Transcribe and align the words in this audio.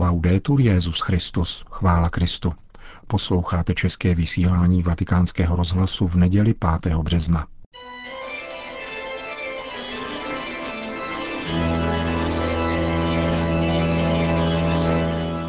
Laudetur 0.00 0.60
Jezus 0.60 1.00
Christus, 1.00 1.64
chvála 1.70 2.10
Kristu. 2.10 2.52
Posloucháte 3.06 3.74
české 3.74 4.14
vysílání 4.14 4.82
Vatikánského 4.82 5.56
rozhlasu 5.56 6.06
v 6.06 6.14
neděli 6.14 6.54
5. 6.82 6.94
března. 6.96 7.46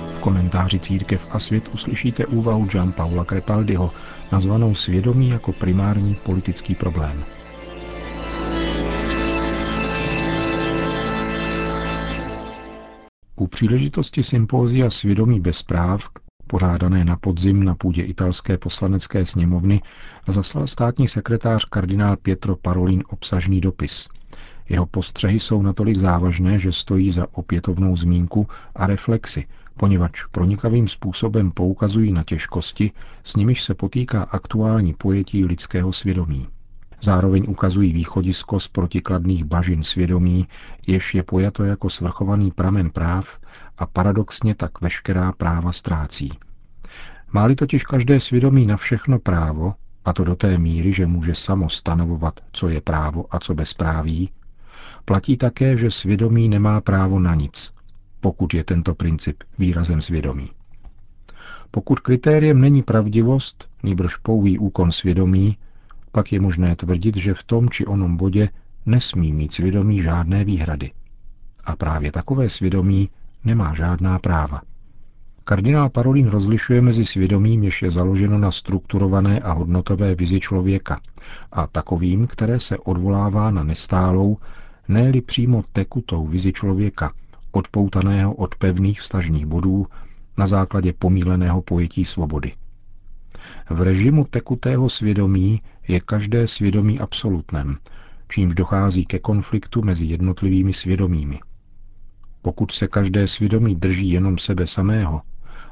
V 0.09 0.19
komentáři 0.19 0.79
Církev 0.79 1.27
a 1.31 1.39
svět 1.39 1.69
uslyšíte 1.73 2.25
úvahu 2.25 2.67
Jean 2.73 2.91
Paula 2.91 3.25
Crepaldiho, 3.25 3.91
nazvanou 4.31 4.75
Svědomí 4.75 5.29
jako 5.29 5.53
primární 5.53 6.15
politický 6.15 6.75
problém. 6.75 7.25
U 13.39 13.47
příležitosti 13.47 14.23
sympózia 14.23 14.89
Svědomí 14.89 15.39
bez 15.39 15.63
práv, 15.63 16.09
pořádané 16.47 17.05
na 17.05 17.15
podzim 17.17 17.63
na 17.63 17.75
půdě 17.75 18.03
italské 18.03 18.57
poslanecké 18.57 19.25
sněmovny, 19.25 19.81
zaslal 20.27 20.67
státní 20.67 21.07
sekretář 21.07 21.65
kardinál 21.65 22.17
Pietro 22.17 22.55
Parolin 22.55 23.03
obsažný 23.09 23.61
dopis. 23.61 24.07
Jeho 24.69 24.85
postřehy 24.85 25.39
jsou 25.39 25.61
natolik 25.61 25.97
závažné, 25.97 26.59
že 26.59 26.71
stojí 26.71 27.11
za 27.11 27.27
opětovnou 27.31 27.95
zmínku 27.95 28.47
a 28.75 28.87
reflexi, 28.87 29.45
poněvadž 29.77 30.25
pronikavým 30.31 30.87
způsobem 30.87 31.51
poukazují 31.51 32.11
na 32.11 32.23
těžkosti, 32.23 32.91
s 33.23 33.35
nimiž 33.35 33.63
se 33.63 33.73
potýká 33.73 34.23
aktuální 34.23 34.93
pojetí 34.93 35.45
lidského 35.45 35.93
svědomí. 35.93 36.47
Zároveň 37.01 37.43
ukazují 37.47 37.93
východisko 37.93 38.59
z 38.59 38.67
protikladných 38.67 39.43
bažin 39.43 39.83
svědomí, 39.83 40.47
jež 40.87 41.15
je 41.15 41.23
pojato 41.23 41.63
jako 41.63 41.89
svrchovaný 41.89 42.51
pramen 42.51 42.89
práv 42.89 43.39
a 43.77 43.85
paradoxně 43.85 44.55
tak 44.55 44.81
veškerá 44.81 45.31
práva 45.31 45.71
ztrácí. 45.71 46.31
Máli 47.31 47.55
totiž 47.55 47.83
každé 47.83 48.19
svědomí 48.19 48.65
na 48.65 48.77
všechno 48.77 49.19
právo, 49.19 49.73
a 50.05 50.13
to 50.13 50.23
do 50.23 50.35
té 50.35 50.57
míry, 50.57 50.93
že 50.93 51.05
může 51.05 51.35
samo 51.35 51.69
stanovovat, 51.69 52.39
co 52.51 52.69
je 52.69 52.81
právo 52.81 53.25
a 53.35 53.39
co 53.39 53.55
bezpráví, 53.55 54.29
platí 55.05 55.37
také, 55.37 55.77
že 55.77 55.91
svědomí 55.91 56.49
nemá 56.49 56.81
právo 56.81 57.19
na 57.19 57.35
nic, 57.35 57.73
pokud 58.19 58.53
je 58.53 58.63
tento 58.63 58.95
princip 58.95 59.43
výrazem 59.57 60.01
svědomí. 60.01 60.49
Pokud 61.71 61.99
kritériem 61.99 62.61
není 62.61 62.83
pravdivost, 62.83 63.69
nýbrž 63.83 64.15
pouhý 64.15 64.59
úkon 64.59 64.91
svědomí, 64.91 65.57
pak 66.11 66.31
je 66.31 66.39
možné 66.39 66.75
tvrdit, 66.75 67.17
že 67.17 67.33
v 67.33 67.43
tom 67.43 67.69
či 67.69 67.85
onom 67.85 68.17
bodě 68.17 68.49
nesmí 68.85 69.33
mít 69.33 69.53
svědomí 69.53 70.01
žádné 70.01 70.43
výhrady. 70.43 70.91
A 71.63 71.75
právě 71.75 72.11
takové 72.11 72.49
svědomí 72.49 73.09
nemá 73.45 73.73
žádná 73.73 74.19
práva. 74.19 74.61
Kardinál 75.43 75.89
Parolin 75.89 76.27
rozlišuje 76.27 76.81
mezi 76.81 77.05
svědomím, 77.05 77.63
jež 77.63 77.81
je 77.81 77.91
založeno 77.91 78.37
na 78.37 78.51
strukturované 78.51 79.39
a 79.39 79.51
hodnotové 79.51 80.15
vizi 80.15 80.39
člověka, 80.39 80.99
a 81.51 81.67
takovým, 81.67 82.27
které 82.27 82.59
se 82.59 82.77
odvolává 82.77 83.51
na 83.51 83.63
nestálou, 83.63 84.37
ne 84.87 85.11
přímo 85.25 85.63
tekutou 85.73 86.27
vizi 86.27 86.53
člověka, 86.53 87.13
odpoutaného 87.51 88.33
od 88.33 88.55
pevných 88.55 89.01
vztažných 89.01 89.45
bodů 89.45 89.87
na 90.37 90.47
základě 90.47 90.93
pomíleného 90.93 91.61
pojetí 91.61 92.05
svobody. 92.05 92.51
V 93.69 93.81
režimu 93.81 94.25
tekutého 94.29 94.89
svědomí 94.89 95.61
je 95.87 95.99
každé 95.99 96.47
svědomí 96.47 96.99
absolutnem, 96.99 97.77
čímž 98.29 98.55
dochází 98.55 99.05
ke 99.05 99.19
konfliktu 99.19 99.81
mezi 99.81 100.05
jednotlivými 100.05 100.73
svědomími. 100.73 101.39
Pokud 102.41 102.71
se 102.71 102.87
každé 102.87 103.27
svědomí 103.27 103.75
drží 103.75 104.09
jenom 104.09 104.37
sebe 104.37 104.67
samého, 104.67 105.21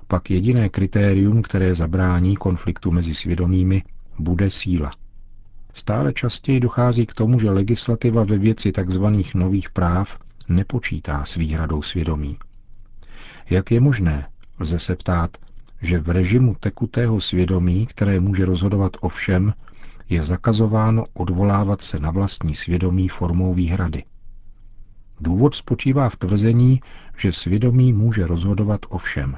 pak 0.07 0.29
jediné 0.29 0.69
kritérium, 0.69 1.41
které 1.41 1.75
zabrání 1.75 2.35
konfliktu 2.35 2.91
mezi 2.91 3.15
svědomími, 3.15 3.83
bude 4.19 4.49
síla. 4.49 4.91
Stále 5.73 6.13
častěji 6.13 6.59
dochází 6.59 7.05
k 7.05 7.13
tomu, 7.13 7.39
že 7.39 7.51
legislativa 7.51 8.23
ve 8.23 8.37
věci 8.37 8.71
tzv. 8.71 9.05
nových 9.35 9.69
práv 9.69 10.19
nepočítá 10.49 11.25
s 11.25 11.35
výhradou 11.35 11.81
svědomí. 11.81 12.37
Jak 13.49 13.71
je 13.71 13.79
možné, 13.79 14.27
lze 14.59 14.79
se 14.79 14.95
ptát, 14.95 15.37
že 15.81 15.99
v 15.99 16.09
režimu 16.09 16.55
tekutého 16.59 17.21
svědomí, 17.21 17.85
které 17.85 18.19
může 18.19 18.45
rozhodovat 18.45 18.97
o 19.01 19.09
všem, 19.09 19.53
je 20.09 20.23
zakazováno 20.23 21.05
odvolávat 21.13 21.81
se 21.81 21.99
na 21.99 22.11
vlastní 22.11 22.55
svědomí 22.55 23.07
formou 23.07 23.53
výhrady. 23.53 24.03
Důvod 25.19 25.55
spočívá 25.55 26.09
v 26.09 26.15
tvrzení, 26.15 26.81
že 27.17 27.33
svědomí 27.33 27.93
může 27.93 28.27
rozhodovat 28.27 28.81
o 28.89 28.97
všem. 28.97 29.37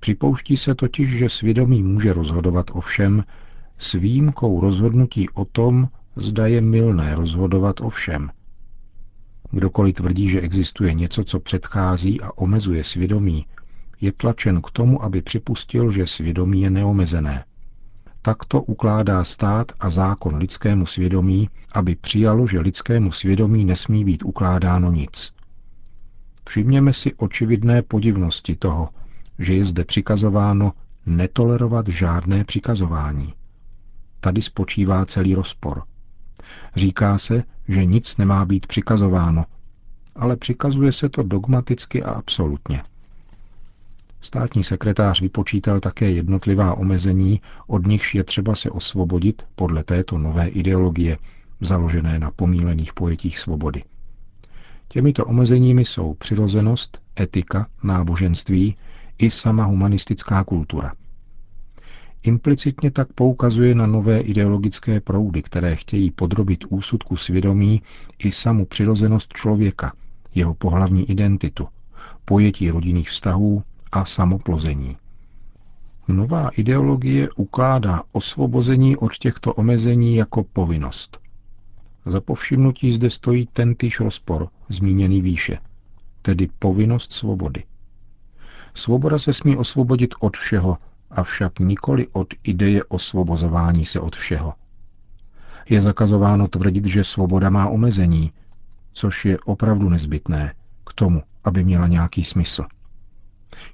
Připouští 0.00 0.56
se 0.56 0.74
totiž, 0.74 1.10
že 1.18 1.28
svědomí 1.28 1.82
může 1.82 2.12
rozhodovat 2.12 2.66
o 2.72 2.80
všem 2.80 3.24
s 3.78 3.92
výjimkou 3.92 4.60
rozhodnutí 4.60 5.28
o 5.28 5.44
tom, 5.44 5.88
zda 6.16 6.46
je 6.46 6.60
milné 6.60 7.14
rozhodovat 7.14 7.80
o 7.80 7.88
všem. 7.88 8.30
Kdokoliv 9.50 9.94
tvrdí, 9.94 10.28
že 10.28 10.40
existuje 10.40 10.94
něco, 10.94 11.24
co 11.24 11.40
předchází 11.40 12.20
a 12.20 12.38
omezuje 12.38 12.84
svědomí, 12.84 13.46
je 14.00 14.12
tlačen 14.12 14.62
k 14.62 14.70
tomu, 14.70 15.04
aby 15.04 15.22
připustil, 15.22 15.90
že 15.90 16.06
svědomí 16.06 16.62
je 16.62 16.70
neomezené. 16.70 17.44
Takto 18.22 18.62
ukládá 18.62 19.24
stát 19.24 19.72
a 19.80 19.90
zákon 19.90 20.36
lidskému 20.36 20.86
svědomí, 20.86 21.48
aby 21.72 21.96
přijalo, 21.96 22.46
že 22.46 22.60
lidskému 22.60 23.12
svědomí 23.12 23.64
nesmí 23.64 24.04
být 24.04 24.24
ukládáno 24.24 24.92
nic. 24.92 25.32
Všimněme 26.48 26.92
si 26.92 27.14
očividné 27.14 27.82
podivnosti 27.82 28.56
toho, 28.56 28.88
že 29.38 29.54
je 29.54 29.64
zde 29.64 29.84
přikazováno 29.84 30.72
netolerovat 31.06 31.88
žádné 31.88 32.44
přikazování. 32.44 33.34
Tady 34.20 34.42
spočívá 34.42 35.06
celý 35.06 35.34
rozpor. 35.34 35.82
Říká 36.76 37.18
se, 37.18 37.42
že 37.68 37.84
nic 37.84 38.16
nemá 38.16 38.44
být 38.44 38.66
přikazováno, 38.66 39.44
ale 40.16 40.36
přikazuje 40.36 40.92
se 40.92 41.08
to 41.08 41.22
dogmaticky 41.22 42.02
a 42.02 42.10
absolutně. 42.10 42.82
Státní 44.20 44.62
sekretář 44.62 45.20
vypočítal 45.20 45.80
také 45.80 46.10
jednotlivá 46.10 46.74
omezení, 46.74 47.40
od 47.66 47.86
nichž 47.86 48.14
je 48.14 48.24
třeba 48.24 48.54
se 48.54 48.70
osvobodit 48.70 49.42
podle 49.54 49.84
této 49.84 50.18
nové 50.18 50.48
ideologie, 50.48 51.18
založené 51.60 52.18
na 52.18 52.30
pomílených 52.30 52.92
pojetích 52.94 53.38
svobody. 53.38 53.84
Těmito 54.88 55.24
omezeními 55.26 55.84
jsou 55.84 56.14
přirozenost, 56.14 57.02
etika, 57.20 57.66
náboženství 57.82 58.76
i 59.18 59.30
sama 59.30 59.64
humanistická 59.64 60.44
kultura. 60.44 60.92
Implicitně 62.22 62.90
tak 62.90 63.12
poukazuje 63.12 63.74
na 63.74 63.86
nové 63.86 64.20
ideologické 64.20 65.00
proudy, 65.00 65.42
které 65.42 65.76
chtějí 65.76 66.10
podrobit 66.10 66.64
úsudku 66.68 67.16
svědomí 67.16 67.82
i 68.18 68.32
samu 68.32 68.66
přirozenost 68.66 69.32
člověka, 69.32 69.92
jeho 70.34 70.54
pohlavní 70.54 71.10
identitu, 71.10 71.68
pojetí 72.24 72.70
rodinných 72.70 73.10
vztahů, 73.10 73.62
a 73.92 74.04
samoplození. 74.04 74.96
Nová 76.08 76.48
ideologie 76.48 77.30
ukládá 77.36 78.02
osvobození 78.12 78.96
od 78.96 79.18
těchto 79.18 79.54
omezení 79.54 80.16
jako 80.16 80.44
povinnost. 80.44 81.20
Za 82.06 82.20
povšimnutí 82.20 82.92
zde 82.92 83.10
stojí 83.10 83.46
tentýž 83.52 84.00
rozpor, 84.00 84.48
zmíněný 84.68 85.22
výše, 85.22 85.58
tedy 86.22 86.48
povinnost 86.58 87.12
svobody. 87.12 87.64
Svoboda 88.74 89.18
se 89.18 89.32
smí 89.32 89.56
osvobodit 89.56 90.14
od 90.20 90.36
všeho, 90.36 90.78
avšak 91.10 91.58
nikoli 91.58 92.06
od 92.12 92.34
ideje 92.44 92.84
osvobozování 92.84 93.84
se 93.84 94.00
od 94.00 94.16
všeho. 94.16 94.54
Je 95.68 95.80
zakazováno 95.80 96.48
tvrdit, 96.48 96.86
že 96.86 97.04
svoboda 97.04 97.50
má 97.50 97.68
omezení, 97.68 98.32
což 98.92 99.24
je 99.24 99.38
opravdu 99.38 99.88
nezbytné 99.88 100.54
k 100.86 100.92
tomu, 100.92 101.22
aby 101.44 101.64
měla 101.64 101.86
nějaký 101.86 102.24
smysl. 102.24 102.64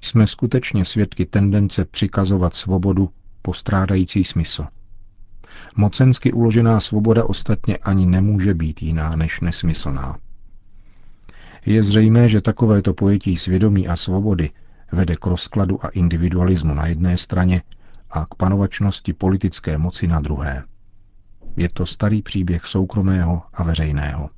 Jsme 0.01 0.27
skutečně 0.27 0.85
svědky 0.85 1.25
tendence 1.25 1.85
přikazovat 1.85 2.55
svobodu 2.55 3.09
postrádající 3.41 4.23
smysl. 4.23 4.65
Mocensky 5.75 6.33
uložená 6.33 6.79
svoboda 6.79 7.25
ostatně 7.25 7.77
ani 7.77 8.05
nemůže 8.05 8.53
být 8.53 8.81
jiná 8.81 9.15
než 9.15 9.39
nesmyslná. 9.39 10.17
Je 11.65 11.83
zřejmé, 11.83 12.29
že 12.29 12.41
takovéto 12.41 12.93
pojetí 12.93 13.37
svědomí 13.37 13.87
a 13.87 13.95
svobody 13.95 14.49
vede 14.91 15.15
k 15.15 15.25
rozkladu 15.25 15.85
a 15.85 15.87
individualismu 15.87 16.73
na 16.73 16.87
jedné 16.87 17.17
straně 17.17 17.61
a 18.11 18.25
k 18.25 18.35
panovačnosti 18.35 19.13
politické 19.13 19.77
moci 19.77 20.07
na 20.07 20.19
druhé. 20.19 20.63
Je 21.57 21.69
to 21.69 21.85
starý 21.85 22.21
příběh 22.21 22.65
soukromého 22.65 23.41
a 23.53 23.63
veřejného. 23.63 24.29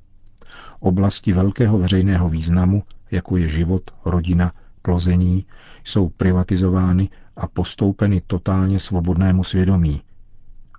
Oblasti 0.79 1.33
velkého 1.33 1.77
veřejného 1.77 2.29
významu, 2.29 2.83
jako 3.11 3.37
je 3.37 3.49
život, 3.49 3.83
rodina, 4.05 4.51
plození 4.89 5.45
jsou 5.83 6.09
privatizovány 6.09 7.09
a 7.37 7.47
postoupeny 7.47 8.21
totálně 8.27 8.79
svobodnému 8.79 9.43
svědomí. 9.43 10.01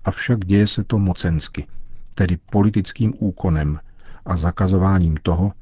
Avšak 0.04 0.44
děje 0.44 0.66
se 0.66 0.84
to 0.84 0.98
mocensky, 0.98 1.66
tedy 2.14 2.38
politickým 2.50 3.14
úkonem 3.18 3.78
a 4.24 4.36
zakazováním 4.36 5.16
toho, 5.22 5.52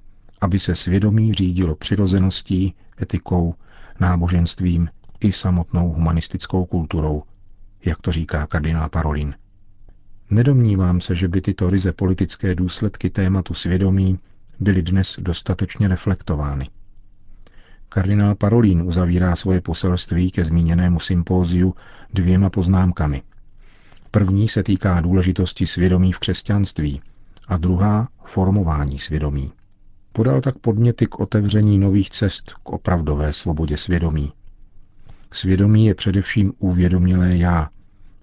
aby 0.40 0.58
se 0.58 0.74
svědomí 0.74 1.32
řídilo 1.34 1.74
přirozeností, 1.74 2.74
etikou, 3.02 3.54
náboženstvím 4.00 4.88
i 5.20 5.32
samotnou 5.32 5.92
humanistickou 5.92 6.64
kulturou, 6.64 7.22
jak 7.84 8.00
to 8.00 8.12
říká 8.12 8.46
kardinál 8.46 8.88
Parolin. 8.88 9.34
Nedomnívám 10.30 11.00
se, 11.00 11.14
že 11.14 11.28
by 11.28 11.40
tyto 11.40 11.70
ryze 11.70 11.92
politické 11.92 12.54
důsledky 12.54 13.10
tématu 13.10 13.54
svědomí 13.54 14.18
byly 14.60 14.82
dnes 14.82 15.16
dostatečně 15.18 15.88
reflektovány. 15.88 16.68
Kardinál 17.88 18.34
Parolín 18.34 18.82
uzavírá 18.82 19.36
svoje 19.36 19.60
poselství 19.60 20.30
ke 20.30 20.44
zmíněnému 20.44 21.00
sympóziu 21.00 21.74
dvěma 22.14 22.50
poznámkami. 22.50 23.22
První 24.10 24.48
se 24.48 24.62
týká 24.62 25.00
důležitosti 25.00 25.66
svědomí 25.66 26.12
v 26.12 26.18
křesťanství 26.18 27.02
a 27.48 27.56
druhá 27.56 28.08
formování 28.24 28.98
svědomí. 28.98 29.52
Podal 30.12 30.40
tak 30.40 30.58
podněty 30.58 31.06
k 31.06 31.20
otevření 31.20 31.78
nových 31.78 32.10
cest 32.10 32.52
k 32.62 32.68
opravdové 32.70 33.32
svobodě 33.32 33.76
svědomí. 33.76 34.32
Svědomí 35.32 35.86
je 35.86 35.94
především 35.94 36.52
uvědomělé 36.58 37.36
já, 37.36 37.68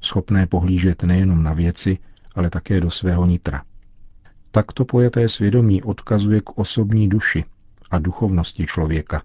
schopné 0.01 0.47
pohlížet 0.47 1.03
nejenom 1.03 1.43
na 1.43 1.53
věci, 1.53 1.97
ale 2.35 2.49
také 2.49 2.81
do 2.81 2.91
svého 2.91 3.25
nitra. 3.25 3.63
Takto 4.51 4.85
pojeté 4.85 5.29
svědomí 5.29 5.83
odkazuje 5.83 6.41
k 6.41 6.57
osobní 6.57 7.09
duši 7.09 7.45
a 7.95 7.99
duchovnosti 7.99 8.65
člověka, 8.65 9.21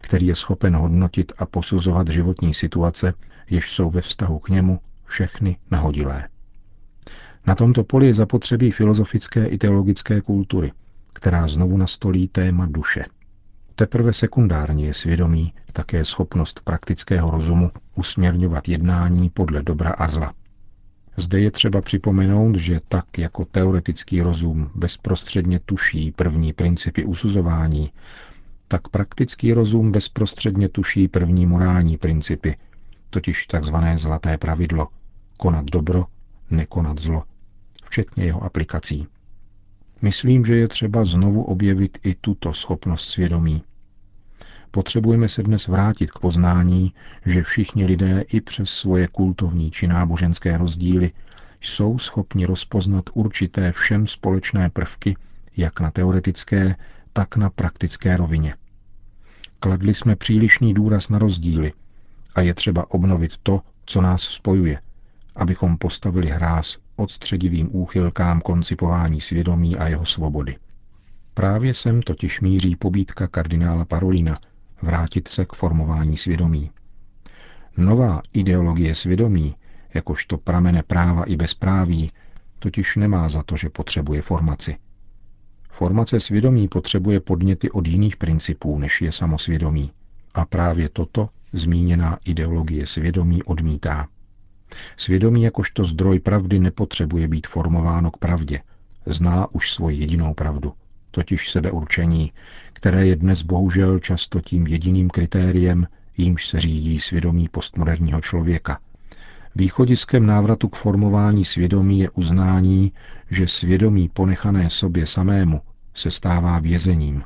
který 0.00 0.26
je 0.26 0.36
schopen 0.36 0.76
hodnotit 0.76 1.32
a 1.38 1.46
posuzovat 1.46 2.08
životní 2.08 2.54
situace, 2.54 3.14
jež 3.50 3.72
jsou 3.72 3.90
ve 3.90 4.00
vztahu 4.00 4.38
k 4.38 4.48
němu 4.48 4.80
všechny 5.04 5.56
nahodilé. 5.70 6.28
Na 7.46 7.54
tomto 7.54 7.84
poli 7.84 8.06
je 8.06 8.14
zapotřebí 8.14 8.70
filozofické 8.70 9.46
i 9.46 9.58
teologické 9.58 10.20
kultury, 10.20 10.72
která 11.12 11.48
znovu 11.48 11.76
nastolí 11.76 12.28
téma 12.28 12.66
duše. 12.70 13.04
Teprve 13.74 14.12
sekundárně 14.12 14.86
je 14.86 14.94
svědomí 14.94 15.54
také 15.72 16.04
schopnost 16.04 16.60
praktického 16.64 17.30
rozumu 17.30 17.70
usměrňovat 17.94 18.68
jednání 18.68 19.30
podle 19.30 19.62
dobra 19.62 19.90
a 19.90 20.08
zla. 20.08 20.32
Zde 21.16 21.40
je 21.40 21.50
třeba 21.50 21.80
připomenout, 21.80 22.58
že 22.58 22.80
tak 22.88 23.18
jako 23.18 23.44
teoretický 23.44 24.20
rozum 24.20 24.70
bezprostředně 24.74 25.60
tuší 25.60 26.12
první 26.12 26.52
principy 26.52 27.04
usuzování, 27.04 27.92
tak 28.68 28.88
praktický 28.88 29.52
rozum 29.52 29.92
bezprostředně 29.92 30.68
tuší 30.68 31.08
první 31.08 31.46
morální 31.46 31.96
principy, 31.96 32.56
totiž 33.10 33.46
takzvané 33.46 33.98
zlaté 33.98 34.38
pravidlo 34.38 34.88
konat 35.36 35.64
dobro, 35.64 36.06
nekonat 36.50 36.98
zlo, 36.98 37.22
včetně 37.84 38.24
jeho 38.24 38.44
aplikací. 38.44 39.06
Myslím, 40.02 40.44
že 40.44 40.56
je 40.56 40.68
třeba 40.68 41.04
znovu 41.04 41.42
objevit 41.42 41.98
i 42.02 42.14
tuto 42.14 42.54
schopnost 42.54 43.08
svědomí. 43.08 43.62
Potřebujeme 44.74 45.28
se 45.28 45.42
dnes 45.42 45.68
vrátit 45.68 46.10
k 46.10 46.18
poznání, 46.18 46.94
že 47.26 47.42
všichni 47.42 47.84
lidé 47.84 48.24
i 48.28 48.40
přes 48.40 48.70
svoje 48.70 49.08
kultovní 49.08 49.70
či 49.70 49.86
náboženské 49.86 50.58
rozdíly 50.58 51.12
jsou 51.60 51.98
schopni 51.98 52.46
rozpoznat 52.46 53.04
určité 53.14 53.72
všem 53.72 54.06
společné 54.06 54.70
prvky, 54.70 55.16
jak 55.56 55.80
na 55.80 55.90
teoretické, 55.90 56.76
tak 57.12 57.36
na 57.36 57.50
praktické 57.50 58.16
rovině. 58.16 58.54
Kladli 59.60 59.94
jsme 59.94 60.16
přílišný 60.16 60.74
důraz 60.74 61.08
na 61.08 61.18
rozdíly 61.18 61.72
a 62.34 62.40
je 62.40 62.54
třeba 62.54 62.90
obnovit 62.90 63.32
to, 63.42 63.60
co 63.86 64.00
nás 64.00 64.22
spojuje, 64.22 64.80
abychom 65.36 65.76
postavili 65.76 66.26
hráz 66.26 66.76
odstředivým 66.96 67.68
úchylkám 67.76 68.40
koncipování 68.40 69.20
svědomí 69.20 69.76
a 69.76 69.88
jeho 69.88 70.06
svobody. 70.06 70.56
Právě 71.34 71.74
sem 71.74 72.02
totiž 72.02 72.40
míří 72.40 72.76
pobídka 72.76 73.26
kardinála 73.26 73.84
Parolina 73.84 74.38
vrátit 74.82 75.28
se 75.28 75.44
k 75.44 75.52
formování 75.52 76.16
svědomí. 76.16 76.70
Nová 77.76 78.22
ideologie 78.32 78.94
svědomí, 78.94 79.56
jakožto 79.94 80.38
pramene 80.38 80.82
práva 80.82 81.24
i 81.24 81.36
bezpráví, 81.36 82.12
totiž 82.58 82.96
nemá 82.96 83.28
za 83.28 83.42
to, 83.42 83.56
že 83.56 83.68
potřebuje 83.68 84.22
formaci. 84.22 84.76
Formace 85.70 86.20
svědomí 86.20 86.68
potřebuje 86.68 87.20
podněty 87.20 87.70
od 87.70 87.86
jiných 87.86 88.16
principů, 88.16 88.78
než 88.78 89.02
je 89.02 89.12
samosvědomí. 89.12 89.92
A 90.34 90.46
právě 90.46 90.88
toto 90.88 91.28
zmíněná 91.52 92.18
ideologie 92.24 92.86
svědomí 92.86 93.42
odmítá. 93.42 94.08
Svědomí 94.96 95.42
jakožto 95.42 95.84
zdroj 95.84 96.20
pravdy 96.20 96.58
nepotřebuje 96.58 97.28
být 97.28 97.46
formováno 97.46 98.10
k 98.10 98.16
pravdě. 98.16 98.60
Zná 99.06 99.54
už 99.54 99.72
svoji 99.72 99.98
jedinou 99.98 100.34
pravdu, 100.34 100.72
totiž 101.12 101.50
sebeurčení, 101.50 102.32
které 102.72 103.06
je 103.06 103.16
dnes 103.16 103.42
bohužel 103.42 103.98
často 103.98 104.40
tím 104.40 104.66
jediným 104.66 105.10
kritériem, 105.10 105.86
jímž 106.16 106.46
se 106.46 106.60
řídí 106.60 107.00
svědomí 107.00 107.48
postmoderního 107.48 108.20
člověka. 108.20 108.78
Východiskem 109.54 110.26
návratu 110.26 110.68
k 110.68 110.76
formování 110.76 111.44
svědomí 111.44 111.98
je 111.98 112.10
uznání, 112.10 112.92
že 113.30 113.46
svědomí 113.46 114.08
ponechané 114.08 114.70
sobě 114.70 115.06
samému 115.06 115.60
se 115.94 116.10
stává 116.10 116.58
vězením. 116.58 117.22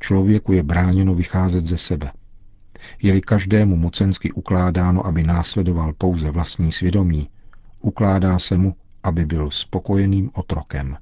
Člověku 0.00 0.52
je 0.52 0.62
bráněno 0.62 1.14
vycházet 1.14 1.64
ze 1.64 1.78
sebe– 1.78 2.10
je-li 3.02 3.20
každému 3.20 3.76
mocensky 3.76 4.32
ukládáno, 4.32 5.06
aby 5.06 5.22
následoval 5.22 5.92
pouze 5.92 6.30
vlastní 6.30 6.72
svědomí, 6.72 7.28
ukládá 7.80 8.38
se 8.38 8.58
mu, 8.58 8.76
aby 9.02 9.26
byl 9.26 9.50
spokojeným 9.50 10.30
otrokem. 10.34 10.96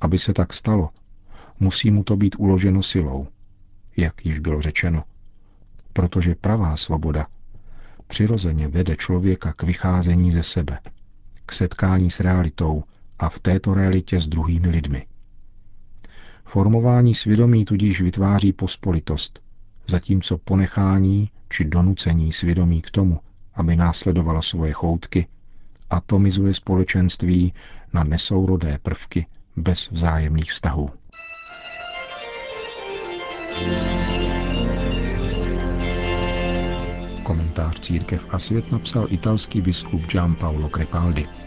Aby 0.00 0.18
se 0.18 0.32
tak 0.32 0.52
stalo, 0.52 0.90
musí 1.60 1.90
mu 1.90 2.04
to 2.04 2.16
být 2.16 2.36
uloženo 2.38 2.82
silou, 2.82 3.26
jak 3.96 4.26
již 4.26 4.38
bylo 4.38 4.62
řečeno, 4.62 5.04
protože 5.92 6.34
pravá 6.34 6.76
svoboda 6.76 7.26
přirozeně 8.06 8.68
vede 8.68 8.96
člověka 8.96 9.52
k 9.52 9.62
vycházení 9.62 10.30
ze 10.30 10.42
sebe, 10.42 10.78
k 11.46 11.52
setkání 11.52 12.10
s 12.10 12.20
realitou 12.20 12.84
a 13.18 13.28
v 13.28 13.38
této 13.38 13.74
realitě 13.74 14.20
s 14.20 14.28
druhými 14.28 14.68
lidmi. 14.68 15.06
Formování 16.44 17.14
svědomí 17.14 17.64
tudíž 17.64 18.00
vytváří 18.00 18.52
pospolitost, 18.52 19.40
zatímco 19.88 20.38
ponechání 20.38 21.30
či 21.48 21.64
donucení 21.64 22.32
svědomí 22.32 22.82
k 22.82 22.90
tomu, 22.90 23.20
aby 23.54 23.76
následovalo 23.76 24.42
svoje 24.42 24.72
choutky, 24.72 25.26
atomizuje 25.90 26.54
společenství 26.54 27.52
na 27.92 28.04
nesourodé 28.04 28.78
prvky 28.82 29.26
bez 29.62 29.90
vzájemných 29.90 30.52
vztahů. 30.52 30.90
Komentář 37.22 37.80
Církev 37.80 38.26
a 38.30 38.38
svět 38.38 38.72
napsal 38.72 39.06
italský 39.10 39.60
biskup 39.60 40.02
Paolo 40.40 40.68
Crepaldi. 40.68 41.37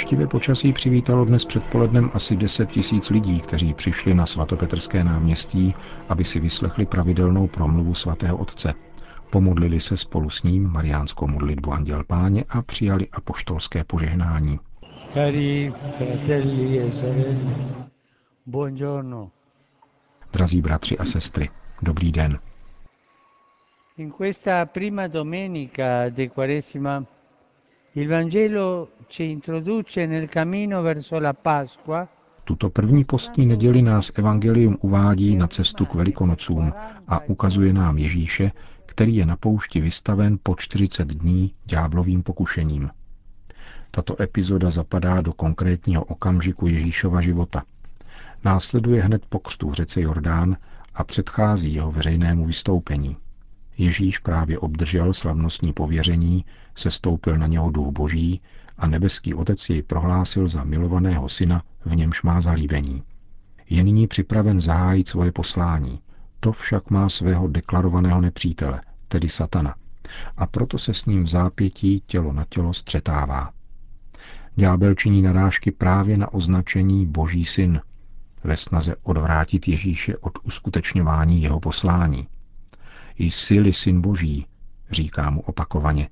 Deštivé 0.00 0.26
počasí 0.26 0.72
přivítalo 0.72 1.24
dnes 1.24 1.44
předpolednem 1.44 2.10
asi 2.14 2.36
10 2.36 2.70
tisíc 2.70 3.10
lidí, 3.10 3.40
kteří 3.40 3.74
přišli 3.74 4.14
na 4.14 4.26
svatopetrské 4.26 5.04
náměstí, 5.04 5.74
aby 6.08 6.24
si 6.24 6.40
vyslechli 6.40 6.86
pravidelnou 6.86 7.46
promluvu 7.46 7.94
svatého 7.94 8.36
otce. 8.36 8.74
Pomodlili 9.30 9.80
se 9.80 9.96
spolu 9.96 10.30
s 10.30 10.42
ním 10.42 10.68
mariánskou 10.72 11.26
modlitbu 11.26 11.72
Anděl 11.72 12.04
Páně 12.04 12.44
a 12.48 12.62
přijali 12.62 13.08
apoštolské 13.12 13.84
požehnání. 13.84 14.58
Cari 15.14 15.72
fratelli 15.98 16.78
e 16.80 16.90
sorelle, 16.90 17.54
buongiorno. 18.46 19.30
Drazí 20.32 20.62
bratři 20.62 20.98
a 20.98 21.04
sestry, 21.04 21.48
dobrý 21.82 22.12
den. 22.12 22.38
In 23.96 24.10
questa 24.10 24.66
prima 24.66 25.06
domenica 25.06 26.08
di 26.08 26.28
Quaresima 26.28 27.04
Il 27.94 28.08
Vangelo 28.08 28.88
ci 29.08 29.24
introduce 29.24 30.06
nel 30.06 30.28
verso 30.82 31.18
la 31.18 31.32
Pasqua 31.32 32.08
tuto 32.50 32.70
první 32.70 33.04
postní 33.04 33.46
neděli 33.46 33.82
nás 33.82 34.12
Evangelium 34.14 34.76
uvádí 34.80 35.36
na 35.36 35.46
cestu 35.46 35.86
k 35.86 35.94
Velikonocům 35.94 36.72
a 37.08 37.20
ukazuje 37.28 37.72
nám 37.72 37.98
Ježíše, 37.98 38.52
který 38.86 39.16
je 39.16 39.26
na 39.26 39.36
poušti 39.36 39.80
vystaven 39.80 40.38
po 40.42 40.54
40 40.58 41.08
dní 41.08 41.54
ďáblovým 41.66 42.22
pokušením. 42.22 42.90
Tato 43.90 44.22
epizoda 44.22 44.70
zapadá 44.70 45.20
do 45.20 45.32
konkrétního 45.32 46.04
okamžiku 46.04 46.66
Ježíšova 46.66 47.20
života. 47.20 47.62
Následuje 48.44 49.02
hned 49.02 49.26
po 49.28 49.38
křtu 49.38 49.68
v 49.70 49.74
řece 49.74 50.00
Jordán 50.00 50.56
a 50.94 51.04
předchází 51.04 51.74
jeho 51.74 51.92
veřejnému 51.92 52.44
vystoupení. 52.44 53.16
Ježíš 53.80 54.18
právě 54.18 54.58
obdržel 54.58 55.12
slavnostní 55.12 55.72
pověření, 55.72 56.44
se 56.74 56.90
stoupil 56.90 57.38
na 57.38 57.46
něho 57.46 57.70
duch 57.70 57.88
boží 57.88 58.40
a 58.78 58.86
nebeský 58.86 59.34
otec 59.34 59.68
jej 59.68 59.82
prohlásil 59.82 60.48
za 60.48 60.64
milovaného 60.64 61.28
syna, 61.28 61.62
v 61.84 61.96
němž 61.96 62.22
má 62.22 62.40
zalíbení. 62.40 63.02
Je 63.70 63.82
nyní 63.82 64.06
připraven 64.06 64.60
zahájit 64.60 65.08
svoje 65.08 65.32
poslání. 65.32 66.00
To 66.40 66.52
však 66.52 66.90
má 66.90 67.08
svého 67.08 67.48
deklarovaného 67.48 68.20
nepřítele, 68.20 68.80
tedy 69.08 69.28
satana, 69.28 69.74
a 70.36 70.46
proto 70.46 70.78
se 70.78 70.94
s 70.94 71.04
ním 71.04 71.24
v 71.24 71.28
zápětí 71.28 72.02
tělo 72.06 72.32
na 72.32 72.44
tělo 72.48 72.74
střetává. 72.74 73.50
Ďábel 74.56 74.94
činí 74.94 75.22
narážky 75.22 75.70
právě 75.70 76.18
na 76.18 76.34
označení 76.34 77.06
Boží 77.06 77.44
syn, 77.44 77.80
ve 78.44 78.56
snaze 78.56 78.96
odvrátit 79.02 79.68
Ježíše 79.68 80.16
od 80.16 80.32
uskutečňování 80.42 81.42
jeho 81.42 81.60
poslání. 81.60 82.28
Jsi 83.20 83.72
syn 83.72 84.00
Boží, 84.00 84.46
říká 84.90 85.30
mu 85.30 85.40
opakovaně, 85.40 86.08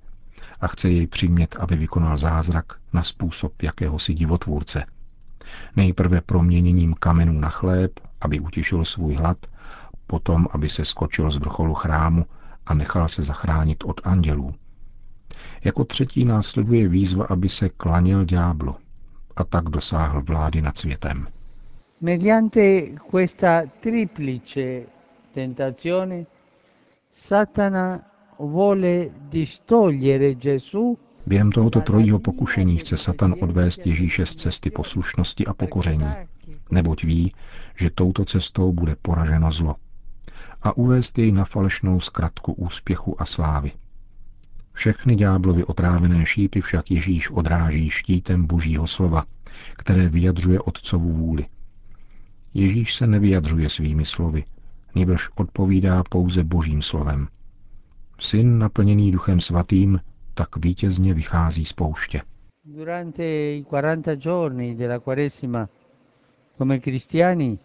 a 0.60 0.66
chce 0.66 0.90
jej 0.90 1.06
přimět, 1.06 1.56
aby 1.58 1.76
vykonal 1.76 2.16
zázrak 2.16 2.72
na 2.92 3.02
způsob 3.02 3.62
jakéhosi 3.62 4.14
divotvůrce. 4.14 4.84
Nejprve 5.76 6.20
proměněním 6.20 6.94
kamenů 6.94 7.40
na 7.40 7.48
chléb, 7.48 8.00
aby 8.20 8.40
utišil 8.40 8.84
svůj 8.84 9.14
hlad, 9.14 9.38
potom, 10.06 10.48
aby 10.52 10.68
se 10.68 10.84
skočil 10.84 11.30
z 11.30 11.36
vrcholu 11.36 11.74
chrámu 11.74 12.26
a 12.66 12.74
nechal 12.74 13.08
se 13.08 13.22
zachránit 13.22 13.84
od 13.84 14.00
andělů. 14.04 14.54
Jako 15.64 15.84
třetí 15.84 16.24
následuje 16.24 16.88
výzva, 16.88 17.24
aby 17.24 17.48
se 17.48 17.68
klaněl 17.68 18.24
ďáblu 18.24 18.76
a 19.36 19.44
tak 19.44 19.64
dosáhl 19.64 20.22
vlády 20.22 20.62
nad 20.62 20.78
světem. 20.78 21.28
Mediante 22.00 22.82
questa 23.10 23.62
triplice 23.80 24.82
tentazione, 25.34 26.26
Satana 27.18 28.00
Během 31.26 31.52
tohoto 31.52 31.80
trojího 31.80 32.18
pokušení 32.18 32.76
chce 32.76 32.96
Satan 32.96 33.34
odvést 33.40 33.86
Ježíše 33.86 34.26
z 34.26 34.34
cesty 34.34 34.70
poslušnosti 34.70 35.46
a 35.46 35.54
pokoření, 35.54 36.06
neboť 36.70 37.04
ví, 37.04 37.32
že 37.76 37.90
touto 37.90 38.24
cestou 38.24 38.72
bude 38.72 38.96
poraženo 39.02 39.50
zlo 39.50 39.76
a 40.62 40.76
uvést 40.76 41.18
jej 41.18 41.32
na 41.32 41.44
falešnou 41.44 42.00
zkratku 42.00 42.52
úspěchu 42.52 43.22
a 43.22 43.24
slávy. 43.24 43.72
Všechny 44.72 45.16
ďáblovi 45.16 45.64
otrávené 45.64 46.26
šípy 46.26 46.60
však 46.60 46.90
Ježíš 46.90 47.30
odráží 47.30 47.90
štítem 47.90 48.46
božího 48.46 48.86
slova, 48.86 49.24
které 49.76 50.08
vyjadřuje 50.08 50.60
otcovu 50.60 51.12
vůli. 51.12 51.46
Ježíš 52.54 52.94
se 52.94 53.06
nevyjadřuje 53.06 53.70
svými 53.70 54.04
slovy, 54.04 54.44
nebož 54.94 55.28
odpovídá 55.36 56.02
pouze 56.10 56.44
božím 56.44 56.82
slovem. 56.82 57.28
Syn 58.20 58.58
naplněný 58.58 59.12
duchem 59.12 59.40
svatým 59.40 60.00
tak 60.34 60.64
vítězně 60.64 61.14
vychází 61.14 61.64
z 61.64 61.72
pouště. 61.72 62.22
Durante 62.64 63.24
i 63.24 63.64
40 63.68 64.16
giorni 64.16 64.74
della 64.74 64.98
Quaresima, 64.98 65.68
come 66.58 66.80
cristiani, 66.80 67.58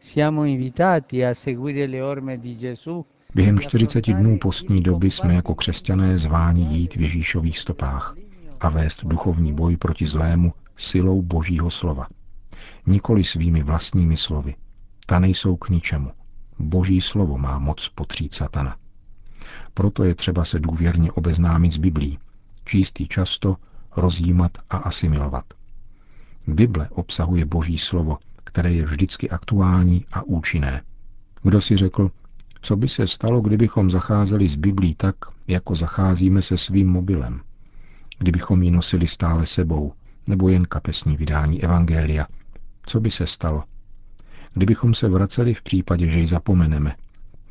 siamo 0.00 0.44
invitati 0.44 1.24
a 1.24 1.34
seguire 1.34 1.86
le 1.86 2.04
orme 2.04 2.36
di 2.36 2.54
Gesù 2.54 3.04
Během 3.34 3.58
40 3.58 4.12
dnů 4.12 4.38
postní 4.38 4.80
doby 4.80 5.10
jsme 5.10 5.34
jako 5.34 5.54
křesťané 5.54 6.18
zváni 6.18 6.64
jít 6.64 6.94
v 6.94 7.00
Ježíšových 7.00 7.58
stopách 7.58 8.16
a 8.60 8.68
vést 8.68 9.04
duchovní 9.04 9.52
boj 9.52 9.76
proti 9.76 10.06
zlému 10.06 10.52
silou 10.76 11.22
Božího 11.22 11.70
slova. 11.70 12.06
Nikoli 12.86 13.24
svými 13.24 13.62
vlastními 13.62 14.16
slovy. 14.16 14.54
Ta 15.06 15.18
nejsou 15.18 15.56
k 15.56 15.68
ničemu. 15.68 16.10
Boží 16.58 17.00
slovo 17.00 17.38
má 17.38 17.58
moc 17.58 17.88
potřít 17.88 18.34
satana. 18.34 18.76
Proto 19.74 20.04
je 20.04 20.14
třeba 20.14 20.44
se 20.44 20.60
důvěrně 20.60 21.12
obeznámit 21.12 21.72
s 21.72 21.78
Biblí, 21.78 22.18
číst 22.64 23.00
ji 23.00 23.08
často, 23.08 23.56
rozjímat 23.96 24.52
a 24.70 24.76
asimilovat. 24.76 25.44
Bible 26.46 26.88
obsahuje 26.90 27.44
Boží 27.44 27.78
slovo, 27.78 28.18
které 28.44 28.72
je 28.72 28.82
vždycky 28.82 29.30
aktuální 29.30 30.06
a 30.12 30.22
účinné. 30.22 30.82
Kdo 31.42 31.60
si 31.60 31.76
řekl, 31.76 32.10
co 32.60 32.76
by 32.76 32.88
se 32.88 33.06
stalo, 33.06 33.40
kdybychom 33.40 33.90
zacházeli 33.90 34.48
s 34.48 34.56
Biblí 34.56 34.94
tak, 34.94 35.16
jako 35.46 35.74
zacházíme 35.74 36.42
se 36.42 36.56
svým 36.56 36.88
mobilem? 36.88 37.40
Kdybychom 38.18 38.62
ji 38.62 38.70
nosili 38.70 39.08
stále 39.08 39.46
sebou, 39.46 39.92
nebo 40.26 40.48
jen 40.48 40.64
kapesní 40.64 41.16
vydání 41.16 41.64
Evangelia? 41.64 42.26
Co 42.86 43.00
by 43.00 43.10
se 43.10 43.26
stalo? 43.26 43.64
Kdybychom 44.56 44.94
se 44.94 45.08
vraceli 45.08 45.54
v 45.54 45.62
případě, 45.62 46.06
že 46.06 46.18
ji 46.18 46.26
zapomeneme. 46.26 46.96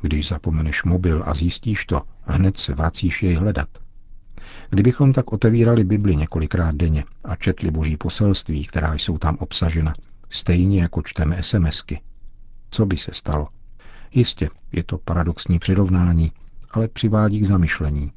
Když 0.00 0.28
zapomeneš 0.28 0.84
mobil 0.84 1.22
a 1.26 1.34
zjistíš 1.34 1.86
to, 1.86 2.02
hned 2.22 2.58
se 2.58 2.74
vracíš 2.74 3.22
jej 3.22 3.34
hledat. 3.34 3.68
Kdybychom 4.70 5.12
tak 5.12 5.32
otevírali 5.32 5.84
Bibli 5.84 6.16
několikrát 6.16 6.74
denně 6.74 7.04
a 7.24 7.36
četli 7.36 7.70
boží 7.70 7.96
poselství, 7.96 8.64
která 8.64 8.94
jsou 8.94 9.18
tam 9.18 9.36
obsažena, 9.36 9.94
stejně 10.30 10.82
jako 10.82 11.02
čteme 11.02 11.42
SMSky, 11.42 12.00
co 12.70 12.86
by 12.86 12.96
se 12.96 13.10
stalo? 13.14 13.48
Jistě, 14.14 14.48
je 14.72 14.84
to 14.84 14.98
paradoxní 14.98 15.58
přirovnání, 15.58 16.32
ale 16.70 16.88
přivádí 16.88 17.40
k 17.40 17.46
zamyšlení. 17.46 18.12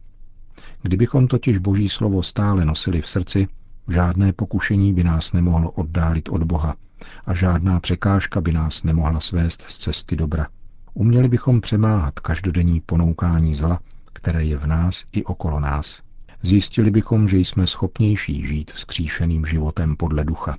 Kdybychom 0.82 1.28
totiž 1.28 1.58
Boží 1.58 1.90
slovo 1.90 2.24
stále 2.24 2.66
nosili 2.66 3.02
v 3.02 3.10
srdci, 3.10 3.48
žádné 3.88 4.34
pokušení 4.34 4.94
by 4.94 5.04
nás 5.04 5.34
nemohlo 5.34 5.72
oddálit 5.72 6.30
od 6.30 6.44
Boha 6.44 6.76
a 7.26 7.34
žádná 7.34 7.80
překážka 7.80 8.42
by 8.42 8.52
nás 8.52 8.84
nemohla 8.84 9.20
svést 9.20 9.62
z 9.62 9.78
cesty 9.78 10.16
dobra. 10.16 10.48
Uměli 10.94 11.28
bychom 11.28 11.62
přemáhat 11.62 12.20
každodenní 12.20 12.82
ponoukání 12.82 13.56
zla, 13.56 13.80
které 14.14 14.44
je 14.46 14.58
v 14.58 14.68
nás 14.68 15.06
i 15.12 15.24
okolo 15.24 15.60
nás. 15.60 16.02
Zjistili 16.42 16.92
bychom, 16.92 17.28
že 17.28 17.38
jsme 17.38 17.68
schopnější 17.68 18.48
žít 18.48 18.72
vzkříšeným 18.72 19.46
životem 19.46 19.96
podle 19.96 20.24
ducha, 20.24 20.58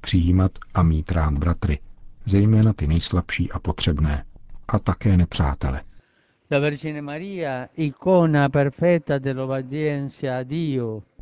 přijímat 0.00 0.52
a 0.74 0.82
mít 0.82 1.12
rád 1.12 1.34
bratry, 1.34 1.78
zejména 2.24 2.72
ty 2.72 2.86
nejslabší 2.86 3.52
a 3.52 3.58
potřebné, 3.58 4.24
a 4.68 4.78
také 4.78 5.16
nepřátele. 5.16 5.82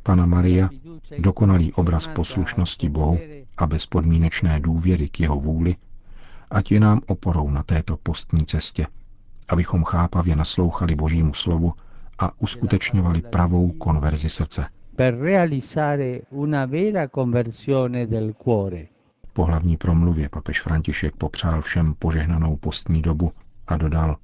Pana 0.02 0.26
Maria, 0.26 0.70
dokonalý 1.18 1.72
obraz 1.72 2.06
poslušnosti 2.08 2.88
Bohu 2.88 3.18
a 3.58 3.66
bezpodmínečné 3.66 4.60
důvěry 4.60 5.08
k 5.08 5.20
jeho 5.20 5.36
vůli, 5.40 5.76
ať 6.50 6.72
je 6.72 6.80
nám 6.80 7.00
oporou 7.06 7.50
na 7.50 7.62
této 7.62 7.96
postní 7.96 8.46
cestě, 8.46 8.86
abychom 9.48 9.84
chápavě 9.84 10.36
naslouchali 10.36 10.94
Božímu 10.94 11.34
slovu 11.34 11.72
a 12.18 12.40
uskutečňovali 12.40 13.22
pravou 13.22 13.70
konverzi 13.70 14.30
srdce. 14.30 14.66
Po 19.32 19.44
hlavní 19.44 19.76
promluvě 19.76 20.28
papež 20.28 20.60
František 20.62 21.16
popřál 21.16 21.62
všem 21.62 21.94
požehnanou 21.98 22.56
postní 22.56 23.02
dobu 23.02 23.32
a 23.66 23.76
dodal, 23.76 24.16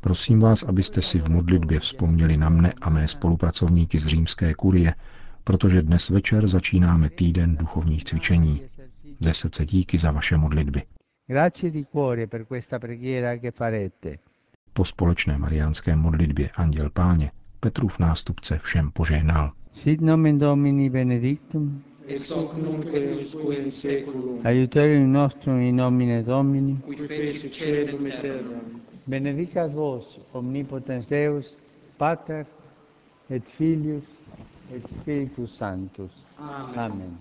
Prosím 0.00 0.40
vás, 0.40 0.62
abyste 0.62 1.02
si 1.02 1.18
v 1.18 1.28
modlitbě 1.28 1.80
vzpomněli 1.80 2.36
na 2.36 2.48
mne 2.48 2.72
a 2.80 2.90
mé 2.90 3.08
spolupracovníky 3.08 3.98
z 3.98 4.06
římské 4.06 4.54
kurie, 4.54 4.94
protože 5.44 5.82
dnes 5.82 6.10
večer 6.10 6.48
začínáme 6.48 7.10
týden 7.10 7.56
duchovních 7.56 8.04
cvičení. 8.04 8.62
Ze 9.20 9.34
srdce 9.34 9.66
díky 9.66 9.98
za 9.98 10.10
vaše 10.12 10.36
modlitby. 10.36 10.82
Po 14.72 14.84
společné 14.84 15.38
mariánské 15.38 15.96
modlitbě 15.96 16.50
Anděl 16.54 16.90
Páně 16.90 17.30
Petrův 17.60 17.98
nástupce 17.98 18.58
všem 18.58 18.90
požehnal. 18.90 19.52
Sit 19.72 20.00
nomen 20.00 20.38
Domini 20.38 20.90
benedictum, 20.90 21.82
ex 22.06 22.30
hoc 22.30 22.56
nunc 22.56 22.86
et 22.94 23.16
usque 23.16 23.54
in 23.54 23.70
seculum, 23.70 24.40
aiuterium 24.44 25.12
nostrum 25.12 25.60
in 25.60 25.76
nomine 25.76 26.22
Domini, 26.22 26.76
qui 26.76 26.96
feci 26.96 27.48
celum 27.50 28.06
et 28.06 28.20
terram. 28.20 28.82
benedicat 29.06 29.72
vos 29.72 30.20
omnipotens 30.32 31.08
Deus, 31.08 31.56
Pater 31.96 32.46
et 33.30 33.44
Filius 33.56 34.04
et 34.70 34.90
Spiritus 34.90 35.56
Sanctus. 35.56 36.12
Amen. 36.38 36.78
Amen. 36.78 37.18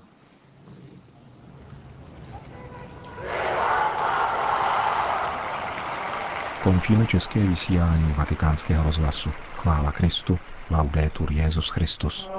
Končíme 6.64 7.08
české 7.08 7.48
vysílání 7.48 8.14
vatikánského 8.14 8.84
rozhlasu. 8.84 9.30
Chvála 9.56 9.92
Kristu. 9.92 10.40
Laudetur 10.70 11.32
Jezus 11.32 11.70
Christus. 11.70 12.30